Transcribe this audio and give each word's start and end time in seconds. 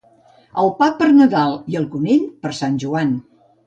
El 0.63 0.71
pa 0.79 0.87
per 1.03 1.11
Nadal 1.19 1.55
i 1.75 1.81
el 1.83 1.87
conill 1.95 2.27
per 2.45 2.57
Sant 2.65 2.85
Joan. 2.87 3.19